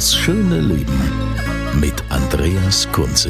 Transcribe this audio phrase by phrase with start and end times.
[0.00, 0.98] Das schöne Leben
[1.78, 3.28] mit Andreas Kunze.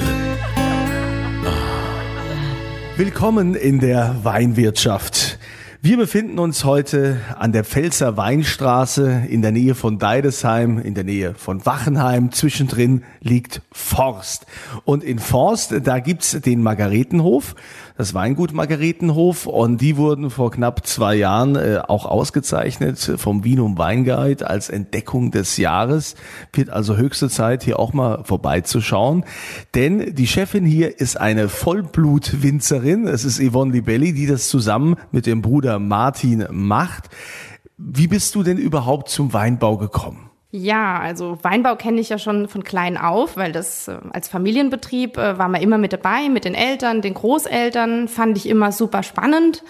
[2.96, 5.41] Willkommen in der Weinwirtschaft.
[5.83, 11.02] Wir befinden uns heute an der Pfälzer Weinstraße in der Nähe von Deidesheim, in der
[11.05, 12.30] Nähe von Wachenheim.
[12.30, 14.46] Zwischendrin liegt Forst.
[14.84, 17.57] Und in Forst, da gibt's den Margaretenhof,
[18.01, 19.46] das Weingut Margaretenhof.
[19.46, 25.30] Und die wurden vor knapp zwei Jahren äh, auch ausgezeichnet vom Vinum Weinguide als Entdeckung
[25.30, 26.15] des Jahres.
[26.52, 29.24] Wird also höchste Zeit, hier auch mal vorbeizuschauen.
[29.74, 33.07] Denn die Chefin hier ist eine Vollblutwinzerin.
[33.07, 37.10] Es ist Yvonne Libelli, die das zusammen mit dem Bruder Martin macht.
[37.76, 40.29] Wie bist du denn überhaupt zum Weinbau gekommen?
[40.52, 45.16] Ja, also Weinbau kenne ich ja schon von klein auf, weil das äh, als Familienbetrieb
[45.16, 49.04] äh, war man immer mit dabei, mit den Eltern, den Großeltern, fand ich immer super
[49.04, 49.62] spannend.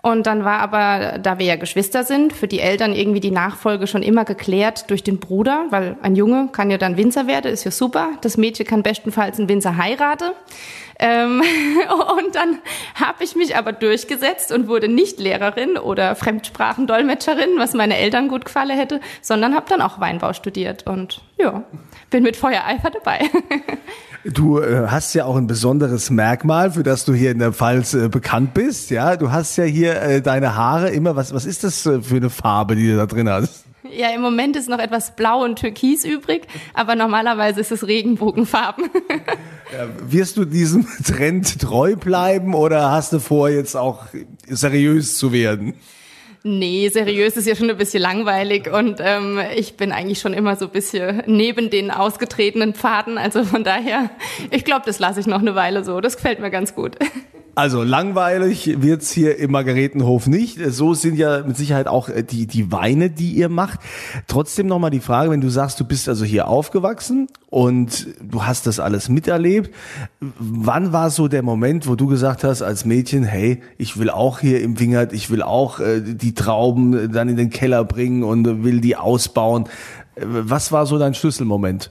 [0.00, 3.86] Und dann war aber, da wir ja Geschwister sind, für die Eltern irgendwie die Nachfolge
[3.86, 7.64] schon immer geklärt durch den Bruder, weil ein Junge kann ja dann Winzer werden, ist
[7.64, 8.10] ja super.
[8.20, 10.30] Das Mädchen kann bestenfalls einen Winzer heiraten.
[10.98, 11.42] Ähm,
[12.18, 12.58] und dann
[12.94, 18.44] habe ich mich aber durchgesetzt und wurde nicht Lehrerin oder Fremdsprachendolmetscherin, was meine Eltern gut
[18.44, 21.62] gefallen hätte, sondern habe dann auch Weinbau studiert und ja,
[22.10, 23.20] bin mit Feuereifer dabei.
[24.24, 27.94] Du äh, hast ja auch ein besonderes Merkmal, für das du hier in der Pfalz
[27.94, 28.90] äh, bekannt bist.
[28.90, 31.14] Ja, du hast ja hier äh, deine Haare immer.
[31.14, 33.67] Was was ist das für eine Farbe, die du da drin hast?
[33.96, 38.90] Ja, im Moment ist noch etwas Blau und Türkis übrig, aber normalerweise ist es Regenbogenfarben.
[39.70, 44.06] Ja, wirst du diesem Trend treu bleiben oder hast du vor, jetzt auch
[44.46, 45.74] seriös zu werden?
[46.42, 50.56] Nee, seriös ist ja schon ein bisschen langweilig und ähm, ich bin eigentlich schon immer
[50.56, 53.18] so ein bisschen neben den ausgetretenen Pfaden.
[53.18, 54.08] Also von daher,
[54.50, 56.00] ich glaube, das lasse ich noch eine Weile so.
[56.00, 56.96] Das gefällt mir ganz gut.
[57.58, 60.60] Also langweilig wird's hier im Margaretenhof nicht.
[60.68, 63.80] So sind ja mit Sicherheit auch äh, die, die Weine, die ihr macht.
[64.28, 68.68] Trotzdem nochmal die Frage, wenn du sagst, du bist also hier aufgewachsen und du hast
[68.68, 69.74] das alles miterlebt.
[70.20, 74.38] Wann war so der Moment, wo du gesagt hast als Mädchen, hey, ich will auch
[74.38, 78.62] hier im Wingert, ich will auch äh, die Trauben dann in den Keller bringen und
[78.62, 79.64] will die ausbauen.
[80.14, 81.90] Äh, Was war so dein Schlüsselmoment?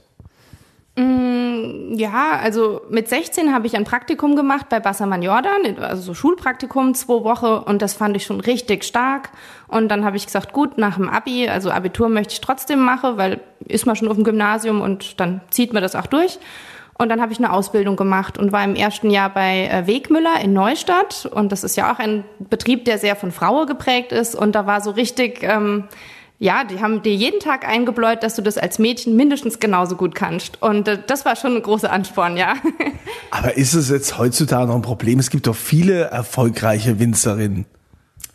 [0.98, 6.94] Ja, also mit 16 habe ich ein Praktikum gemacht bei Bassermann Jordan, also so Schulpraktikum,
[6.94, 9.30] zwei Wochen und das fand ich schon richtig stark.
[9.68, 13.16] Und dann habe ich gesagt, gut, nach dem Abi, also Abitur möchte ich trotzdem machen,
[13.16, 16.40] weil ist man schon auf dem Gymnasium und dann zieht man das auch durch.
[16.98, 20.40] Und dann habe ich eine Ausbildung gemacht und war im ersten Jahr bei äh, Wegmüller
[20.42, 21.26] in Neustadt.
[21.32, 24.34] Und das ist ja auch ein Betrieb, der sehr von Frauen geprägt ist.
[24.34, 25.84] Und da war so richtig, ähm,
[26.40, 30.14] ja, die haben dir jeden Tag eingebläut, dass du das als Mädchen mindestens genauso gut
[30.14, 30.62] kannst.
[30.62, 32.54] Und äh, das war schon ein großer Ansporn, ja.
[33.30, 35.18] Aber ist es jetzt heutzutage noch ein Problem?
[35.18, 37.66] Es gibt doch viele erfolgreiche Winzerinnen.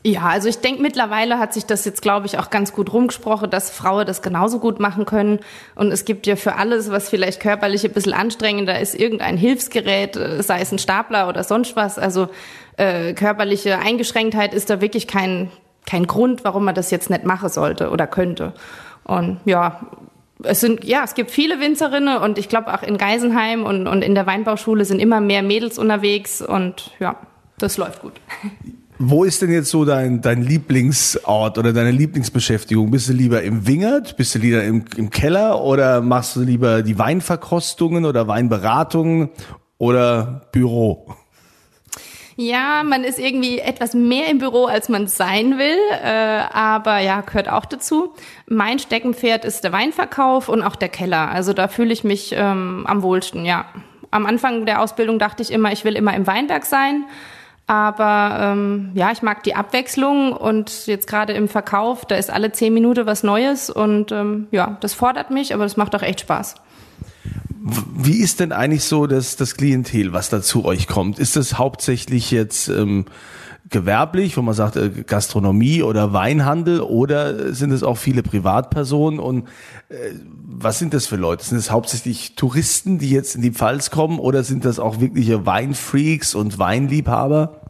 [0.06, 3.50] Ja, also ich denke, mittlerweile hat sich das jetzt, glaube ich, auch ganz gut rumgesprochen,
[3.50, 5.40] dass Frauen das genauso gut machen können.
[5.76, 10.18] Und es gibt ja für alles, was vielleicht körperlich ein bisschen anstrengender ist, irgendein Hilfsgerät,
[10.18, 11.98] äh, sei es ein Stapler oder sonst was.
[11.98, 12.28] Also
[12.76, 15.50] äh, körperliche Eingeschränktheit ist da wirklich kein,
[15.86, 18.54] kein Grund, warum man das jetzt nicht machen sollte oder könnte.
[19.04, 19.82] Und ja,
[20.44, 24.02] es sind, ja, es gibt viele Winzerinnen und ich glaube auch in Geisenheim und, und
[24.02, 27.16] in der Weinbauschule sind immer mehr Mädels unterwegs und ja,
[27.58, 28.14] das läuft gut.
[29.00, 32.92] Wo ist denn jetzt so dein, dein Lieblingsort oder deine Lieblingsbeschäftigung?
[32.92, 34.16] Bist du lieber im Wingert?
[34.18, 35.62] Bist du lieber im, im Keller?
[35.62, 39.30] Oder machst du lieber die Weinverkostungen oder Weinberatungen
[39.78, 41.08] oder Büro?
[42.36, 47.22] Ja, man ist irgendwie etwas mehr im Büro, als man sein will, äh, aber ja,
[47.22, 48.14] gehört auch dazu.
[48.48, 51.30] Mein Steckenpferd ist der Weinverkauf und auch der Keller.
[51.30, 53.66] Also da fühle ich mich ähm, am wohlsten, ja.
[54.10, 57.06] Am Anfang der Ausbildung dachte ich immer, ich will immer im Weinberg sein.
[57.66, 62.52] Aber ähm, ja, ich mag die Abwechslung und jetzt gerade im Verkauf, da ist alle
[62.52, 66.20] zehn Minuten was Neues und ähm, ja, das fordert mich, aber das macht auch echt
[66.20, 66.56] Spaß.
[67.66, 71.18] Wie ist denn eigentlich so das, das Klientel, was da zu euch kommt?
[71.18, 73.06] Ist das hauptsächlich jetzt ähm,
[73.70, 79.48] gewerblich, wo man sagt äh, Gastronomie oder Weinhandel oder sind es auch viele Privatpersonen und
[79.88, 79.96] äh,
[80.46, 81.46] was sind das für Leute?
[81.46, 85.46] Sind es hauptsächlich Touristen, die jetzt in die Pfalz kommen oder sind das auch wirkliche
[85.46, 87.63] Weinfreaks und Weinliebhaber?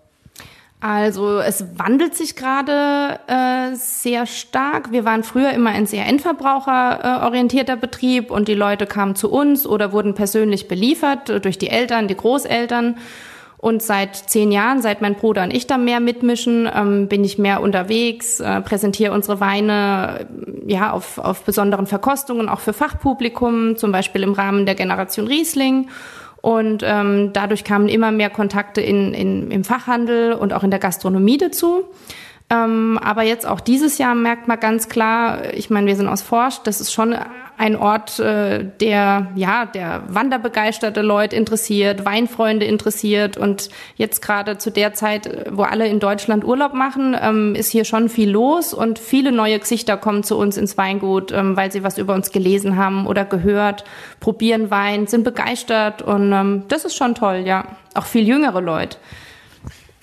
[0.83, 4.91] Also es wandelt sich gerade äh, sehr stark.
[4.91, 9.93] Wir waren früher immer ein sehr endverbraucherorientierter Betrieb und die Leute kamen zu uns oder
[9.93, 12.97] wurden persönlich beliefert durch die Eltern, die Großeltern.
[13.55, 17.37] Und seit zehn Jahren, seit mein Bruder und ich da mehr mitmischen, ähm, bin ich
[17.37, 20.27] mehr unterwegs, äh, präsentiere unsere Weine
[20.67, 25.87] ja auf, auf besonderen Verkostungen, auch für Fachpublikum, zum Beispiel im Rahmen der Generation Riesling.
[26.43, 30.79] Und ähm, dadurch kamen immer mehr Kontakte in, in, im Fachhandel und auch in der
[30.79, 31.85] Gastronomie dazu.
[32.49, 36.21] Ähm, aber jetzt auch dieses Jahr merkt man ganz klar, ich meine, wir sind aus
[36.21, 37.15] Forsch, das ist schon
[37.57, 44.71] ein Ort, äh, der ja der wanderbegeisterte Leute interessiert, Weinfreunde interessiert und jetzt gerade zu
[44.71, 48.99] der Zeit, wo alle in Deutschland Urlaub machen, ähm, ist hier schon viel los und
[48.99, 52.75] viele neue Gesichter kommen zu uns ins Weingut, ähm, weil sie was über uns gelesen
[52.77, 53.83] haben oder gehört,
[54.19, 57.65] probieren Wein, sind begeistert und ähm, das ist schon toll, ja.
[57.93, 58.97] Auch viel jüngere Leute.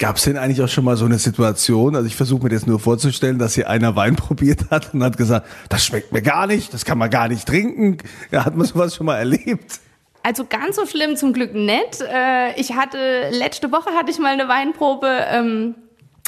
[0.00, 1.94] Gab es denn eigentlich auch schon mal so eine Situation?
[1.94, 5.18] Also ich versuche mir das nur vorzustellen, dass hier einer Wein probiert hat und hat
[5.18, 7.98] gesagt, das schmeckt mir gar nicht, das kann man gar nicht trinken.
[8.30, 9.78] Ja, hat man sowas schon mal erlebt?
[10.22, 12.00] Also ganz so schlimm zum Glück nicht.
[12.00, 15.26] Äh, ich hatte letzte Woche hatte ich mal eine Weinprobe.
[15.30, 15.74] Ähm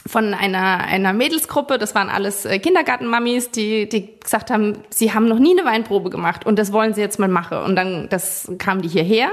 [0.07, 5.29] von einer, einer Mädelsgruppe, das waren alles äh, Kindergartenmamis, die, die gesagt haben, sie haben
[5.29, 7.59] noch nie eine Weinprobe gemacht und das wollen sie jetzt mal machen.
[7.59, 9.31] Und dann das kamen die hierher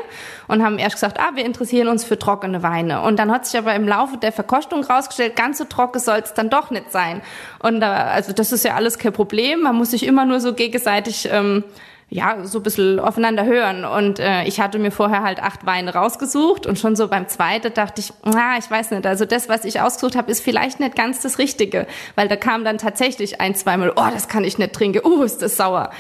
[0.48, 3.02] und haben erst gesagt, ah, wir interessieren uns für trockene Weine.
[3.02, 6.34] Und dann hat sich aber im Laufe der Verkostung rausgestellt, ganz so trocken soll es
[6.34, 7.22] dann doch nicht sein.
[7.60, 9.62] Und da, also das ist ja alles kein Problem.
[9.62, 11.64] Man muss sich immer nur so gegenseitig ähm,
[12.12, 13.86] ja, so ein bisschen aufeinander hören.
[13.86, 17.74] Und äh, ich hatte mir vorher halt acht Weine rausgesucht und schon so beim zweiten
[17.74, 20.96] dachte ich, na, ich weiß nicht, also das, was ich ausgesucht habe, ist vielleicht nicht
[20.96, 21.86] ganz das Richtige.
[22.16, 25.42] Weil da kam dann tatsächlich ein, zweimal, oh, das kann ich nicht trinken, uh, ist
[25.44, 25.92] das sauer.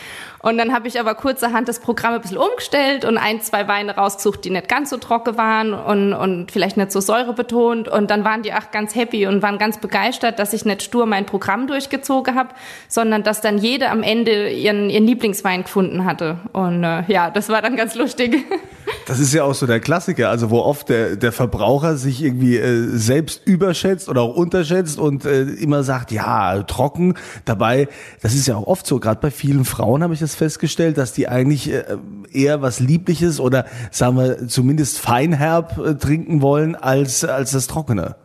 [0.41, 3.95] Und dann habe ich aber kurzerhand das Programm ein bisschen umgestellt und ein, zwei Weine
[3.95, 7.89] rausgesucht, die nicht ganz so trocken waren und, und vielleicht nicht so säurebetont.
[7.89, 11.05] Und dann waren die auch ganz happy und waren ganz begeistert, dass ich nicht stur
[11.05, 12.49] mein Programm durchgezogen habe,
[12.87, 16.37] sondern dass dann jede am Ende ihren, ihren Lieblingswein gefunden hatte.
[16.53, 18.37] Und äh, ja, das war dann ganz lustig.
[19.05, 22.57] Das ist ja auch so der Klassiker, also wo oft der, der Verbraucher sich irgendwie
[22.57, 27.15] äh, selbst überschätzt oder auch unterschätzt und äh, immer sagt, ja, trocken.
[27.45, 27.87] Dabei,
[28.21, 31.13] das ist ja auch oft so, gerade bei vielen Frauen habe ich das festgestellt, dass
[31.13, 31.83] die eigentlich äh,
[32.31, 38.15] eher was Liebliches oder sagen wir zumindest feinherb äh, trinken wollen als, als das Trockene.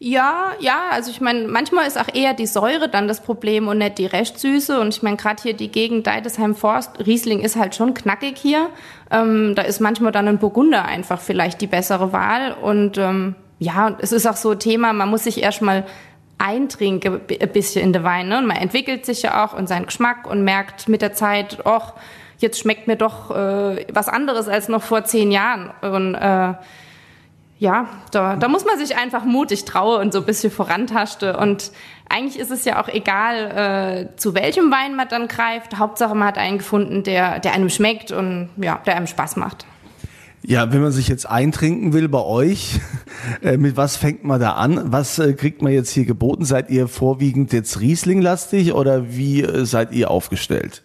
[0.00, 3.78] Ja, ja, also ich meine, manchmal ist auch eher die Säure dann das Problem und
[3.78, 4.78] nicht die Restsüße.
[4.78, 8.70] Und ich meine, gerade hier die Gegend Deidesheim Forst, Riesling ist halt schon knackig hier.
[9.10, 12.52] Ähm, da ist manchmal dann ein Burgunder einfach vielleicht die bessere Wahl.
[12.52, 15.84] Und ähm, ja, es ist auch so ein Thema, man muss sich erstmal
[16.38, 18.28] eintrinken ein bisschen in den Wein.
[18.28, 18.38] Ne?
[18.38, 21.94] Und man entwickelt sich ja auch in seinen Geschmack und merkt mit der Zeit, ach,
[22.38, 25.72] jetzt schmeckt mir doch äh, was anderes als noch vor zehn Jahren.
[25.82, 26.54] Und äh,
[27.58, 31.36] ja, da, da muss man sich einfach mutig trauen und so ein bisschen vorantaschte.
[31.36, 31.72] Und
[32.08, 35.76] eigentlich ist es ja auch egal, äh, zu welchem Wein man dann greift.
[35.78, 39.66] Hauptsache, man hat einen gefunden, der, der einem schmeckt und ja, der einem Spaß macht.
[40.42, 42.80] Ja, wenn man sich jetzt eintrinken will bei euch,
[43.42, 44.92] äh, mit was fängt man da an?
[44.92, 46.44] Was äh, kriegt man jetzt hier geboten?
[46.44, 50.84] Seid ihr vorwiegend jetzt Riesling-lastig oder wie äh, seid ihr aufgestellt?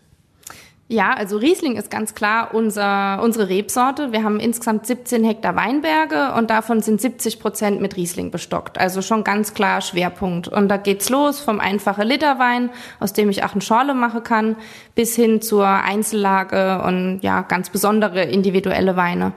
[0.93, 4.11] Ja, also Riesling ist ganz klar unser, unsere Rebsorte.
[4.11, 8.77] Wir haben insgesamt 17 Hektar Weinberge und davon sind 70 Prozent mit Riesling bestockt.
[8.77, 10.49] Also schon ganz klar Schwerpunkt.
[10.49, 12.69] Und da geht's los vom einfachen Literwein,
[12.99, 14.55] aus dem ich auch eine Schorle machen kann,
[14.93, 19.31] bis hin zur Einzellage und ja, ganz besondere individuelle Weine.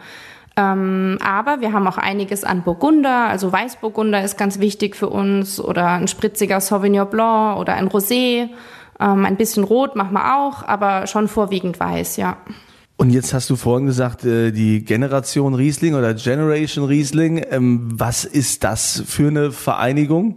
[0.58, 5.58] Ähm, aber wir haben auch einiges an Burgunder, also Weißburgunder ist ganz wichtig für uns
[5.58, 8.50] oder ein spritziger Sauvignon Blanc oder ein Rosé.
[8.98, 12.38] Ähm, ein bisschen rot machen wir auch, aber schon vorwiegend weiß, ja.
[12.96, 17.44] Und jetzt hast du vorhin gesagt, äh, die Generation Riesling oder Generation Riesling.
[17.50, 20.36] Ähm, was ist das für eine Vereinigung?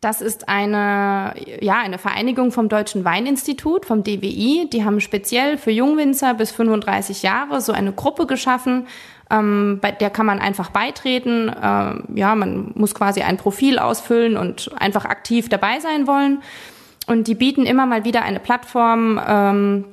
[0.00, 4.68] Das ist eine, ja, eine Vereinigung vom Deutschen Weininstitut, vom DWI.
[4.72, 8.88] Die haben speziell für Jungwinzer bis 35 Jahre so eine Gruppe geschaffen.
[9.30, 11.52] Ähm, bei der kann man einfach beitreten.
[11.62, 16.42] Ähm, ja, man muss quasi ein Profil ausfüllen und einfach aktiv dabei sein wollen.
[17.12, 19.84] Und die bieten immer mal wieder eine Plattform, ähm,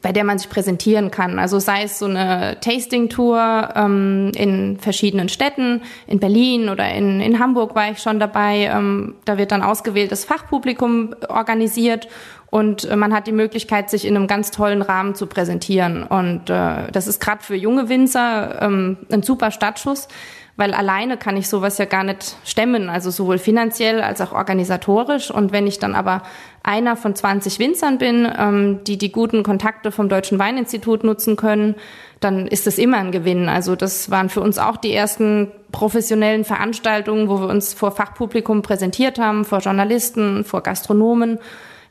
[0.00, 1.40] bei der man sich präsentieren kann.
[1.40, 7.40] Also sei es so eine Tasting-Tour ähm, in verschiedenen Städten, in Berlin oder in, in
[7.40, 8.70] Hamburg war ich schon dabei.
[8.72, 12.06] Ähm, da wird dann ausgewähltes Fachpublikum organisiert
[12.52, 16.02] und äh, man hat die Möglichkeit, sich in einem ganz tollen Rahmen zu präsentieren.
[16.02, 20.06] Und äh, das ist gerade für junge Winzer ähm, ein super Startschuss,
[20.56, 25.30] weil alleine kann ich sowas ja gar nicht stemmen, also sowohl finanziell als auch organisatorisch.
[25.30, 26.22] Und wenn ich dann aber
[26.62, 31.76] einer von 20 Winzern bin, ähm, die die guten Kontakte vom Deutschen Weininstitut nutzen können,
[32.20, 33.48] dann ist das immer ein Gewinn.
[33.48, 38.62] Also das waren für uns auch die ersten professionellen Veranstaltungen, wo wir uns vor Fachpublikum
[38.62, 41.38] präsentiert haben, vor Journalisten, vor Gastronomen.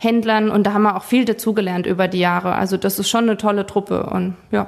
[0.03, 2.55] Händlern und da haben wir auch viel dazugelernt über die Jahre.
[2.55, 4.67] Also das ist schon eine tolle Truppe und ja.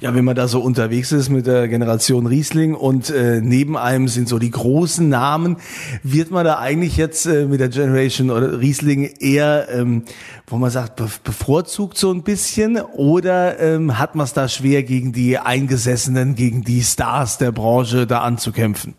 [0.00, 4.08] Ja, wenn man da so unterwegs ist mit der Generation Riesling und äh, neben einem
[4.08, 5.58] sind so die großen Namen,
[6.02, 10.04] wird man da eigentlich jetzt äh, mit der Generation oder Riesling eher, ähm,
[10.46, 14.84] wo man sagt, be bevorzugt so ein bisschen oder ähm, hat man es da schwer
[14.84, 18.94] gegen die Eingesessenen, gegen die Stars der Branche da anzukämpfen?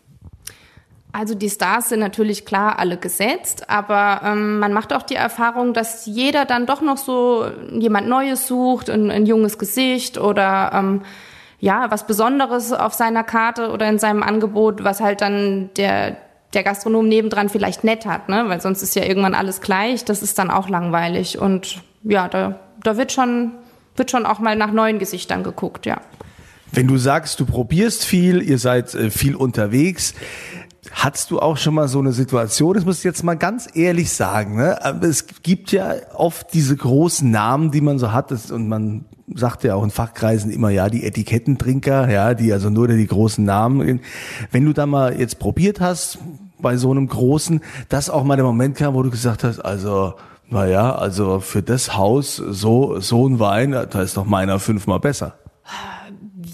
[1.14, 5.74] Also die Stars sind natürlich klar alle gesetzt, aber ähm, man macht auch die Erfahrung,
[5.74, 11.02] dass jeder dann doch noch so jemand Neues sucht, ein, ein junges Gesicht oder ähm,
[11.60, 16.16] ja was Besonderes auf seiner Karte oder in seinem Angebot, was halt dann der
[16.54, 18.44] der Gastronom nebendran vielleicht nett hat, ne?
[18.48, 20.04] Weil sonst ist ja irgendwann alles gleich.
[20.04, 23.52] Das ist dann auch langweilig und ja, da da wird schon
[23.96, 26.00] wird schon auch mal nach neuen Gesichtern geguckt, ja.
[26.74, 30.14] Wenn du sagst, du probierst viel, ihr seid äh, viel unterwegs,
[30.92, 34.12] Hattest du auch schon mal so eine Situation, das muss ich jetzt mal ganz ehrlich
[34.12, 34.78] sagen, ne?
[35.02, 39.74] es gibt ja oft diese großen Namen, die man so hat und man sagt ja
[39.74, 44.00] auch in Fachkreisen immer, ja, die Etikettentrinker, ja, die also nur die großen Namen.
[44.50, 46.18] Wenn du da mal jetzt probiert hast,
[46.60, 50.14] bei so einem großen, dass auch mal der Moment kam, wo du gesagt hast, also,
[50.48, 55.34] naja, also für das Haus so, so ein Wein, da ist doch meiner fünfmal besser.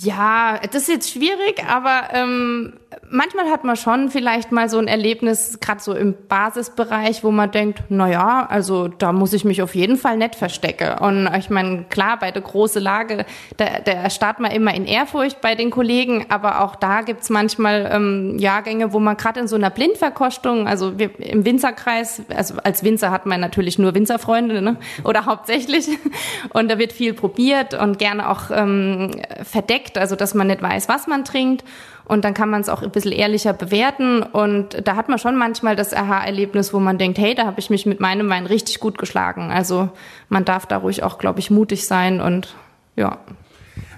[0.00, 2.75] Ja, das ist jetzt schwierig, aber ähm,
[3.11, 7.50] manchmal hat man schon vielleicht mal so ein Erlebnis, gerade so im Basisbereich, wo man
[7.50, 10.99] denkt, na ja, also da muss ich mich auf jeden Fall nicht verstecken.
[10.99, 13.25] Und ich meine, klar, bei der großen Lage,
[13.57, 17.90] da, da startet man immer in Ehrfurcht bei den Kollegen, aber auch da gibt's manchmal
[17.93, 22.85] ähm, Jahrgänge, wo man gerade in so einer Blindverkostung, also wir, im Winzerkreis, also als
[22.85, 24.76] Winzer hat man natürlich nur Winzerfreunde, ne?
[25.05, 25.88] oder hauptsächlich,
[26.52, 29.11] und da wird viel probiert und gerne auch ähm,
[29.43, 31.64] verdeckt, also dass man nicht weiß, was man trinkt.
[32.04, 34.23] Und dann kann man es auch ein bisschen ehrlicher bewerten.
[34.23, 37.71] Und da hat man schon manchmal das Aha-Erlebnis, wo man denkt, hey, da habe ich
[37.71, 39.50] mich mit meinem Wein richtig gut geschlagen.
[39.50, 39.90] Also
[40.28, 42.54] man darf da ruhig auch, glaube ich, mutig sein und
[42.97, 43.18] ja.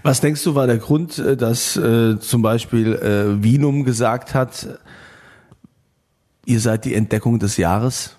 [0.03, 4.69] Was denkst du, war der Grund, äh, dass äh, zum Beispiel äh, Vinum gesagt hat,
[6.45, 8.17] ihr seid die Entdeckung des Jahres?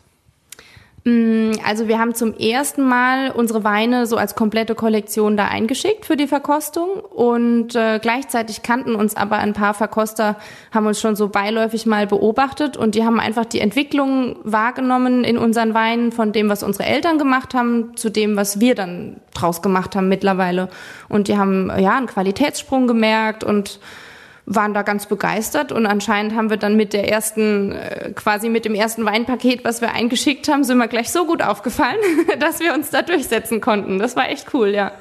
[1.03, 6.05] Mm, also wir haben zum ersten Mal unsere Weine so als komplette Kollektion da eingeschickt
[6.05, 10.37] für die Verkostung und äh, gleichzeitig kannten uns aber ein paar Verkoster,
[10.71, 15.39] haben uns schon so beiläufig mal beobachtet und die haben einfach die Entwicklung wahrgenommen in
[15.39, 19.63] unseren Weinen von dem, was unsere Eltern gemacht haben, zu dem, was wir dann draus
[19.63, 20.69] gemacht haben mittlerweile.
[21.09, 23.79] Und die haben ja einen Qualitätssprung gemerkt und
[24.45, 28.65] waren da ganz begeistert und anscheinend haben wir dann mit der ersten, äh, quasi mit
[28.65, 31.99] dem ersten Weinpaket, was wir eingeschickt haben, sind wir gleich so gut aufgefallen,
[32.39, 33.99] dass wir uns da durchsetzen konnten.
[33.99, 34.91] Das war echt cool, ja.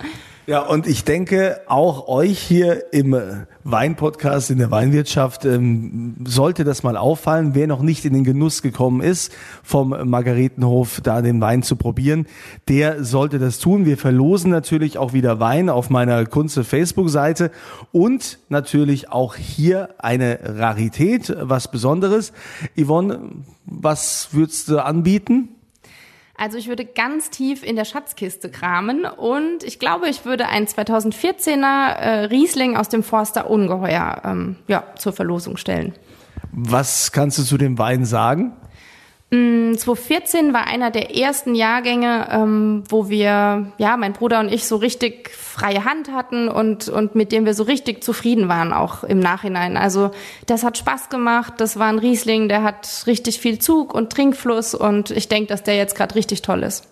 [0.47, 3.15] Ja, und ich denke, auch euch hier im
[3.63, 8.63] Weinpodcast in der Weinwirtschaft ähm, sollte das mal auffallen, wer noch nicht in den Genuss
[8.63, 9.33] gekommen ist,
[9.63, 12.27] vom Margaretenhof da den Wein zu probieren,
[12.69, 13.85] der sollte das tun.
[13.85, 17.51] Wir verlosen natürlich auch wieder Wein auf meiner Kunze Facebook-Seite
[17.93, 22.33] und natürlich auch hier eine Rarität, was Besonderes.
[22.77, 23.21] Yvonne,
[23.67, 25.51] was würdest du anbieten?
[26.41, 30.65] Also ich würde ganz tief in der Schatzkiste kramen und ich glaube, ich würde ein
[30.65, 35.93] 2014er äh, Riesling aus dem Forster Ungeheuer ähm, ja, zur Verlosung stellen.
[36.51, 38.57] Was kannst du zu dem Wein sagen?
[39.31, 44.65] 2014 mm, war einer der ersten Jahrgänge, ähm, wo wir, ja, mein Bruder und ich
[44.65, 49.05] so richtig freie Hand hatten und, und mit dem wir so richtig zufrieden waren, auch
[49.05, 49.77] im Nachhinein.
[49.77, 50.11] Also
[50.47, 54.75] das hat Spaß gemacht, das war ein Riesling, der hat richtig viel Zug und Trinkfluss
[54.75, 56.89] und ich denke, dass der jetzt gerade richtig toll ist.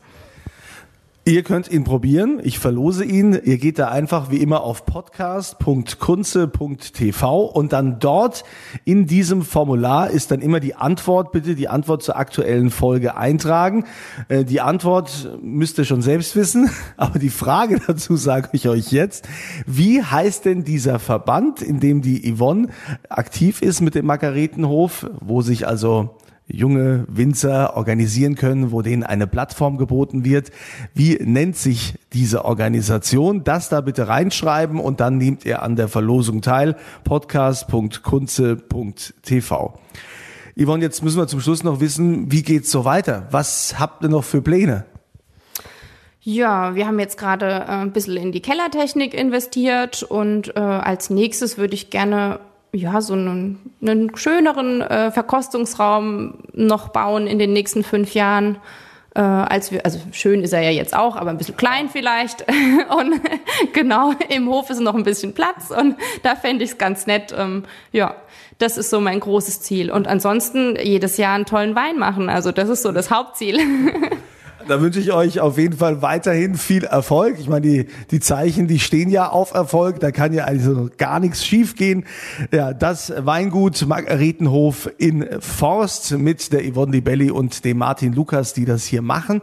[1.29, 2.41] Ihr könnt ihn probieren.
[2.43, 3.39] Ich verlose ihn.
[3.45, 8.45] Ihr geht da einfach wie immer auf podcast.kunze.tv und dann dort
[8.87, 11.33] in diesem Formular ist dann immer die Antwort.
[11.33, 13.85] Bitte die Antwort zur aktuellen Folge eintragen.
[14.29, 18.91] Äh, die Antwort müsst ihr schon selbst wissen, aber die Frage dazu sage ich euch
[18.91, 19.29] jetzt.
[19.67, 22.69] Wie heißt denn dieser Verband, in dem die Yvonne
[23.11, 26.17] aktiv ist mit dem Margaretenhof, wo sich also
[26.49, 30.51] junge Winzer organisieren können, wo denen eine Plattform geboten wird.
[30.95, 33.43] Wie nennt sich diese Organisation?
[33.45, 36.77] Das da bitte reinschreiben und dann nehmt ihr an der Verlosung teil.
[37.05, 39.79] podcast.kunze.tv.
[40.61, 43.29] Yvonne, jetzt müssen wir zum Schluss noch wissen, wie geht's so weiter?
[43.31, 44.85] Was habt ihr noch für Pläne?
[46.21, 51.11] Ja, wir haben jetzt gerade äh, ein bisschen in die Kellertechnik investiert und äh, als
[51.11, 52.41] nächstes würde ich gerne
[52.73, 58.59] ja, so einen, einen schöneren äh, Verkostungsraum noch bauen in den nächsten fünf Jahren.
[59.15, 62.43] Äh, als wir, also schön ist er ja jetzt auch, aber ein bisschen klein vielleicht.
[62.97, 63.21] und
[63.73, 67.35] genau, im Hof ist noch ein bisschen Platz und da fände ich es ganz nett.
[67.37, 68.17] Ähm, ja,
[68.59, 69.91] das ist so mein großes Ziel.
[69.91, 72.29] Und ansonsten jedes Jahr einen tollen Wein machen.
[72.29, 73.61] Also das ist so das Hauptziel.
[74.69, 77.37] Da wünsche ich euch auf jeden Fall weiterhin viel Erfolg.
[77.41, 79.99] Ich meine, die, die Zeichen, die stehen ja auf Erfolg.
[80.01, 82.05] Da kann ja also gar nichts schiefgehen.
[82.53, 88.53] Ja, das Weingut Margaretenhof in Forst mit der Yvonne Di Belli und dem Martin Lukas,
[88.53, 89.41] die das hier machen.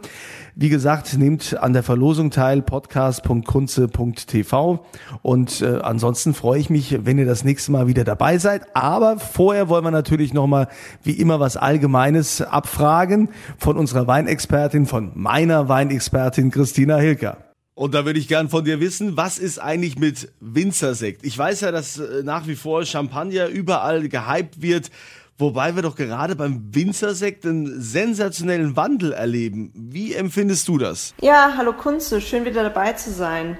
[0.58, 4.86] Wie gesagt, nehmt an der Verlosung teil, podcast.kunze.tv.
[5.20, 8.74] Und äh, ansonsten freue ich mich, wenn ihr das nächste Mal wieder dabei seid.
[8.74, 10.68] Aber vorher wollen wir natürlich nochmal,
[11.02, 17.36] wie immer, was Allgemeines abfragen von unserer Weinexpertin, von meiner Weinexpertin Christina Hilker.
[17.74, 21.26] Und da würde ich gern von dir wissen, was ist eigentlich mit Winzersekt?
[21.26, 24.90] Ich weiß ja, dass äh, nach wie vor Champagner überall gehypt wird.
[25.38, 29.70] Wobei wir doch gerade beim Winzersekt einen sensationellen Wandel erleben.
[29.74, 31.12] Wie empfindest du das?
[31.20, 33.58] Ja, hallo Kunze, schön wieder dabei zu sein.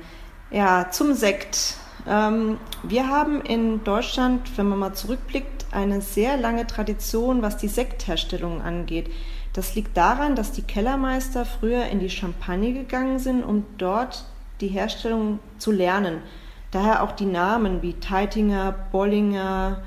[0.50, 1.74] Ja, zum Sekt.
[2.08, 7.68] Ähm, wir haben in Deutschland, wenn man mal zurückblickt, eine sehr lange Tradition, was die
[7.68, 9.10] Sektherstellung angeht.
[9.52, 14.24] Das liegt daran, dass die Kellermeister früher in die Champagne gegangen sind, um dort
[14.62, 16.22] die Herstellung zu lernen.
[16.70, 19.82] Daher auch die Namen wie Teitinger, Bollinger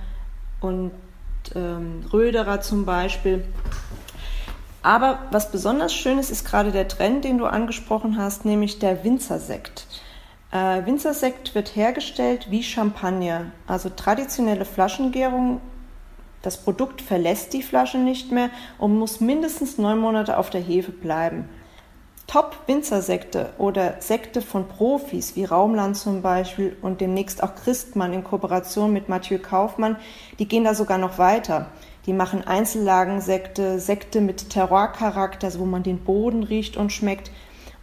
[0.61, 0.91] und
[1.55, 3.43] ähm, Röderer zum Beispiel.
[4.81, 9.03] Aber was besonders schön ist, ist gerade der Trend, den du angesprochen hast, nämlich der
[9.03, 9.85] Winzersekt.
[10.51, 15.61] Äh, Winzersekt wird hergestellt wie Champagner, also traditionelle Flaschengärung.
[16.41, 20.91] Das Produkt verlässt die Flasche nicht mehr und muss mindestens neun Monate auf der Hefe
[20.91, 21.49] bleiben.
[22.29, 28.93] Top-Winzersekte oder Sekte von Profis wie Raumland zum Beispiel und demnächst auch Christmann in Kooperation
[28.93, 29.95] mit Mathieu Kaufmann,
[30.37, 31.71] die gehen da sogar noch weiter.
[32.05, 37.31] Die machen Einzellagensekte, Sekte mit Terroircharakter, wo man den Boden riecht und schmeckt.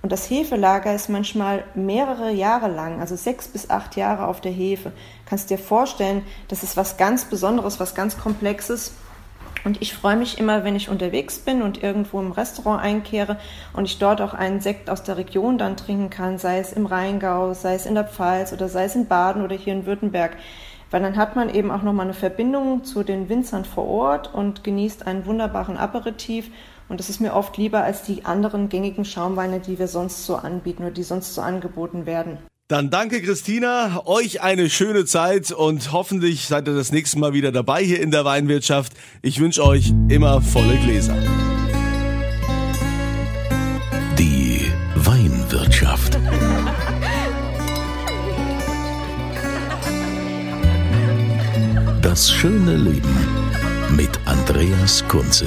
[0.00, 4.52] Und das Hefelager ist manchmal mehrere Jahre lang, also sechs bis acht Jahre auf der
[4.52, 4.92] Hefe.
[5.28, 8.92] Kannst dir vorstellen, das ist was ganz Besonderes, was ganz Komplexes.
[9.66, 13.36] Und ich freue mich immer, wenn ich unterwegs bin und irgendwo im Restaurant einkehre
[13.72, 16.86] und ich dort auch einen Sekt aus der Region dann trinken kann, sei es im
[16.86, 20.36] Rheingau, sei es in der Pfalz oder sei es in Baden oder hier in Württemberg.
[20.92, 24.62] Weil dann hat man eben auch nochmal eine Verbindung zu den Winzern vor Ort und
[24.62, 26.48] genießt einen wunderbaren Aperitif.
[26.88, 30.36] Und das ist mir oft lieber als die anderen gängigen Schaumweine, die wir sonst so
[30.36, 32.38] anbieten oder die sonst so angeboten werden.
[32.68, 37.52] Dann danke Christina, euch eine schöne Zeit und hoffentlich seid ihr das nächste Mal wieder
[37.52, 38.92] dabei hier in der Weinwirtschaft.
[39.22, 41.14] Ich wünsche euch immer volle Gläser.
[44.18, 44.62] Die
[44.96, 46.18] Weinwirtschaft.
[52.02, 53.16] Das schöne Leben
[53.96, 55.46] mit Andreas Kunze.